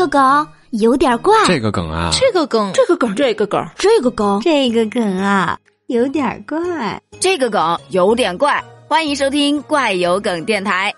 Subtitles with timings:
[0.00, 8.64] 个梗有点怪，这个梗啊，这个梗，这个梗，这个梗，这个梗，这个梗啊，有点怪，这个梗有点怪。
[8.88, 10.94] 欢迎收听怪有梗电台。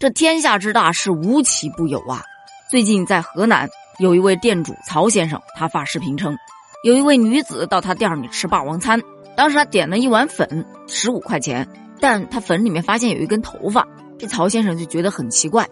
[0.00, 2.22] 这天下之大是无奇不有啊！
[2.68, 3.68] 最近在河南，
[4.00, 6.36] 有一位店主曹先生，他发视频称，
[6.82, 9.00] 有一位女子到他店里吃霸王餐，
[9.36, 11.68] 当时他点了一碗粉，十五块钱，
[12.00, 13.86] 但他粉里面发现有一根头发，
[14.22, 15.68] 这曹先生就觉得很奇怪，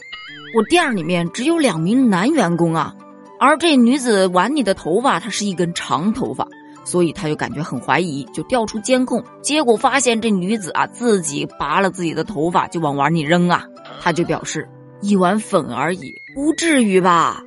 [0.57, 2.93] 我店里面只有两名男员工啊，
[3.39, 6.49] 而这女子碗里的头发，它是一根长头发。
[6.83, 13.65] 所以他就感觉很怀疑，就调出监控，结果发现这女子啊自己拔了自己的头发就往碗里扔啊，
[14.01, 14.69] 他就表示
[15.01, 17.41] 一碗粉而已，不至于吧？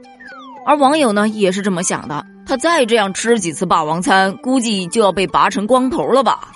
[0.65, 6.53] 而网友呢也是这么想的，他再这样吃几次霸王餐，估计就要被拔成光头了吧？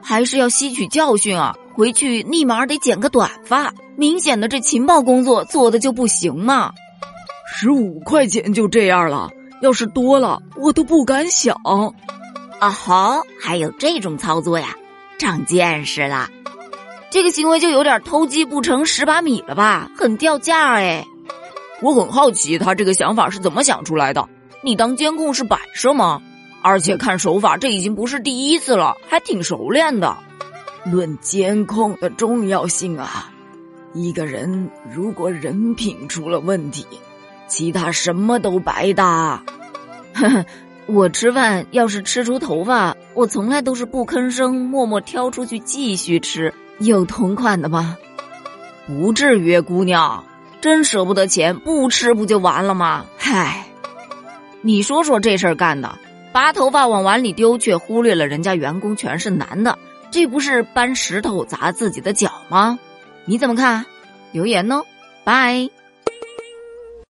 [0.00, 6.72] 还是要吸取教训啊，回去立马得剪个短发，明显的这情报工作做的就不行嘛！
[7.52, 9.30] 十五块钱就这样了。
[9.60, 11.54] 要是多了，我都不敢想。
[12.58, 14.74] 啊哈，还有这种操作呀，
[15.18, 16.30] 长见识了。
[17.10, 21.04] 这个行为就有点偷鸡不成蚀把米了吧，很掉价哎。
[21.82, 24.26] 我很好奇他这个想法是怎么想出来的。
[24.62, 26.22] 你当监控是摆设吗？
[26.62, 30.16] 而且看手法，这已经不是第一次了，还挺熟练的。
[30.90, 33.30] 论监控的重要性啊，
[33.92, 36.86] 一个人如果人品出了问题。
[37.48, 39.44] 其他什么都白搭，
[40.14, 40.44] 呵呵，
[40.86, 46.52] 我吃饭要是吃出头发，我从来都是不吭声，默默挑出去继续吃。
[46.80, 47.96] 有同款的吗？
[48.88, 50.24] 不至于，姑娘，
[50.60, 53.06] 真舍不得钱，不吃不就完了吗？
[53.16, 53.64] 嗨，
[54.60, 55.96] 你说说这事儿干的，
[56.32, 59.78] 拔头发往碗里丢，却忽略了人家员工全是男的，
[60.16, 62.78] 这不是搬石头砸自己的脚吗？
[63.26, 63.84] 你怎么看？
[64.32, 64.82] 留言呢，
[65.24, 65.68] 拜。